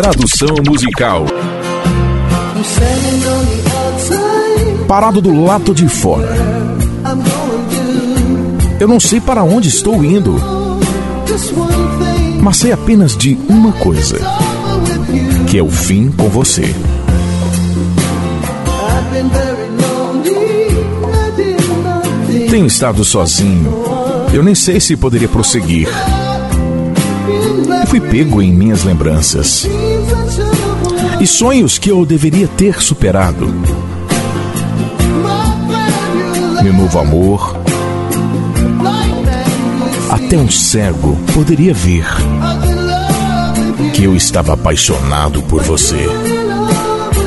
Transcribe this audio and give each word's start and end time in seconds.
Tradução 0.00 0.56
musical. 0.66 1.26
Parado 4.88 5.20
do 5.20 5.44
lado 5.44 5.74
de 5.74 5.86
fora. 5.88 6.26
Eu 8.80 8.88
não 8.88 8.98
sei 8.98 9.20
para 9.20 9.42
onde 9.42 9.68
estou 9.68 10.02
indo, 10.02 10.36
mas 12.40 12.56
sei 12.56 12.72
apenas 12.72 13.14
de 13.14 13.38
uma 13.46 13.72
coisa: 13.72 14.16
que 15.46 15.58
é 15.58 15.62
o 15.62 15.70
fim 15.70 16.10
com 16.10 16.30
você. 16.30 16.74
Tenho 22.48 22.66
estado 22.66 23.04
sozinho. 23.04 23.70
Eu 24.32 24.42
nem 24.42 24.54
sei 24.54 24.80
se 24.80 24.96
poderia 24.96 25.28
prosseguir. 25.28 25.86
Fui 27.90 28.00
pego 28.00 28.40
em 28.40 28.52
minhas 28.52 28.84
lembranças 28.84 29.66
e 31.20 31.26
sonhos 31.26 31.76
que 31.76 31.90
eu 31.90 32.06
deveria 32.06 32.46
ter 32.46 32.80
superado. 32.80 33.52
Meu 36.62 36.72
novo 36.72 37.00
amor, 37.00 37.60
até 40.08 40.38
um 40.38 40.48
cego 40.48 41.18
poderia 41.34 41.74
ver 41.74 42.06
que 43.92 44.04
eu 44.04 44.14
estava 44.14 44.52
apaixonado 44.52 45.42
por 45.42 45.60
você. 45.64 46.06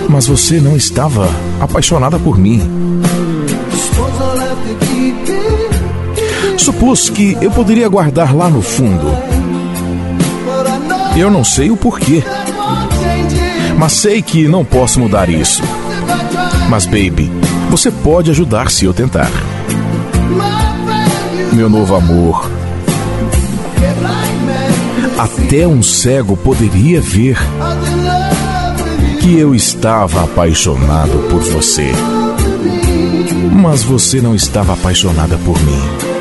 Mas 0.07 0.27
você 0.27 0.61
não 0.61 0.77
estava 0.77 1.27
apaixonada 1.59 2.17
por 2.17 2.39
mim. 2.39 2.61
Supus 6.57 7.09
que 7.09 7.37
eu 7.41 7.51
poderia 7.51 7.89
guardar 7.89 8.33
lá 8.33 8.49
no 8.49 8.61
fundo. 8.61 9.42
Eu 11.15 11.29
não 11.29 11.43
sei 11.43 11.69
o 11.69 11.77
porquê. 11.77 12.23
Mas 13.77 13.93
sei 13.93 14.21
que 14.21 14.47
não 14.47 14.65
posso 14.65 14.99
mudar 14.99 15.29
isso. 15.29 15.61
Mas, 16.69 16.85
baby, 16.85 17.31
você 17.69 17.91
pode 17.91 18.31
ajudar 18.31 18.71
se 18.71 18.85
eu 18.85 18.93
tentar. 18.93 19.29
Meu 21.51 21.69
novo 21.69 21.95
amor. 21.95 22.49
Até 25.17 25.67
um 25.67 25.83
cego 25.83 26.35
poderia 26.35 26.99
ver 26.99 27.37
que 29.21 29.37
eu 29.37 29.53
estava 29.53 30.23
apaixonado 30.23 31.29
por 31.29 31.41
você. 31.41 31.91
Mas 33.51 33.83
você 33.83 34.19
não 34.19 34.33
estava 34.33 34.73
apaixonada 34.73 35.37
por 35.37 35.61
mim. 35.63 36.12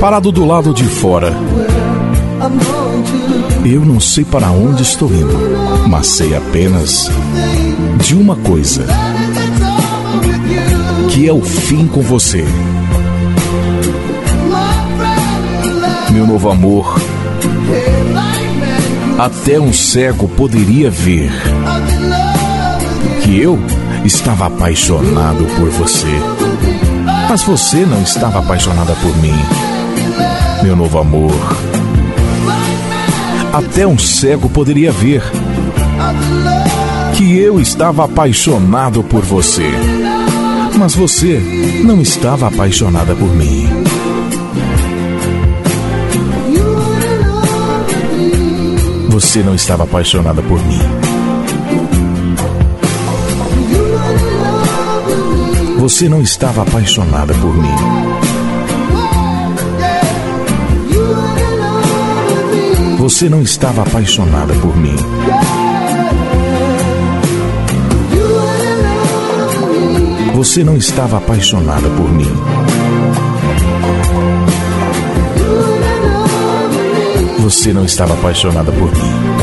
Parado 0.00 0.32
do 0.32 0.46
lado 0.46 0.72
de 0.72 0.84
fora. 0.84 1.36
Eu 3.62 3.84
não 3.84 4.00
sei 4.00 4.24
para 4.24 4.50
onde 4.50 4.82
estou 4.82 5.12
indo, 5.12 5.36
mas 5.88 6.06
sei 6.06 6.34
apenas 6.34 7.10
de 7.98 8.14
uma 8.14 8.34
coisa: 8.36 8.86
que 11.10 11.28
é 11.28 11.32
o 11.32 11.42
fim 11.42 11.86
com 11.86 12.00
você. 12.00 12.42
Meu 16.10 16.26
novo 16.26 16.50
amor, 16.50 16.98
até 19.18 19.60
um 19.60 19.72
cego 19.72 20.26
poderia 20.28 20.90
ver 20.90 21.30
que 23.22 23.38
eu 23.38 23.58
estava 24.02 24.46
apaixonado 24.46 25.44
por 25.56 25.68
você. 25.68 26.08
Mas 27.28 27.42
você 27.42 27.84
não 27.84 28.02
estava 28.02 28.38
apaixonada 28.38 28.94
por 28.94 29.16
mim 29.18 29.69
meu 30.62 30.76
novo 30.76 30.98
amor. 30.98 31.32
Até 33.52 33.86
um 33.86 33.98
cego 33.98 34.48
poderia 34.48 34.92
ver 34.92 35.22
que 37.16 37.38
eu 37.38 37.60
estava 37.60 38.04
apaixonado 38.04 39.02
por 39.02 39.22
você. 39.22 39.70
Mas 40.78 40.94
você 40.94 41.40
não 41.84 42.00
estava 42.00 42.48
apaixonada 42.48 43.14
por 43.14 43.28
mim. 43.34 43.68
Você 49.08 49.42
não 49.42 49.54
estava 49.54 49.84
apaixonada 49.84 50.42
por 50.42 50.58
mim. 50.64 50.80
Você 55.78 56.08
não 56.08 56.22
estava 56.22 56.62
apaixonada 56.62 57.34
por 57.34 57.56
mim. 57.56 58.39
Você 63.10 63.28
não 63.28 63.42
estava 63.42 63.82
apaixonada 63.82 64.54
por 64.54 64.76
mim. 64.76 64.94
Você 70.36 70.62
não 70.62 70.76
estava 70.76 71.18
apaixonada 71.18 71.90
por 71.90 72.08
mim. 72.08 72.32
Você 77.40 77.72
não 77.72 77.84
estava 77.84 78.14
apaixonada 78.14 78.70
por 78.70 78.92
mim. 78.94 79.39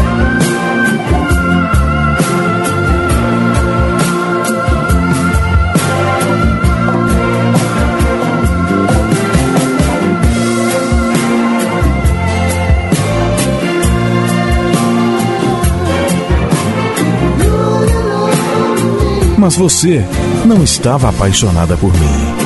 Mas 19.47 19.55
você 19.55 20.05
não 20.45 20.61
estava 20.61 21.07
apaixonada 21.07 21.77
por 21.77 21.93
mim. 21.93 22.36